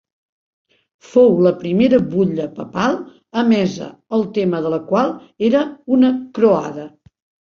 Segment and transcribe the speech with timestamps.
[1.09, 2.97] Fou la primera butlla papal
[3.43, 3.89] emesa
[4.19, 5.13] el tema de la qual
[5.51, 5.61] era
[5.99, 6.87] una croada.